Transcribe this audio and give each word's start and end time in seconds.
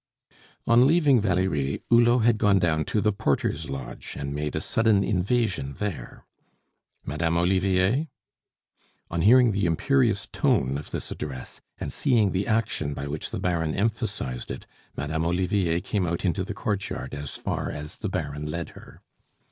On 0.65 0.87
leaving 0.87 1.21
Valerie, 1.21 1.83
Hulot 1.91 2.23
had 2.23 2.39
gone 2.39 2.57
down 2.57 2.85
to 2.85 3.01
the 3.01 3.11
porter's 3.13 3.69
lodge 3.69 4.15
and 4.17 4.33
made 4.33 4.55
a 4.55 4.59
sudden 4.59 5.03
invasion 5.03 5.73
there. 5.73 6.25
"Madame 7.05 7.37
Olivier?" 7.37 8.09
On 9.11 9.21
hearing 9.21 9.51
the 9.51 9.67
imperious 9.67 10.27
tone 10.31 10.75
of 10.79 10.89
this 10.89 11.11
address, 11.11 11.61
and 11.79 11.93
seeing 11.93 12.31
the 12.31 12.47
action 12.47 12.95
by 12.95 13.05
which 13.05 13.29
the 13.29 13.39
Baron 13.39 13.75
emphasized 13.75 14.49
it, 14.49 14.65
Madame 14.97 15.23
Olivier 15.23 15.79
came 15.81 16.07
out 16.07 16.25
into 16.25 16.43
the 16.43 16.55
courtyard 16.55 17.13
as 17.13 17.35
far 17.37 17.69
as 17.69 17.97
the 17.97 18.09
Baron 18.09 18.47
led 18.49 18.69
her. 18.69 19.03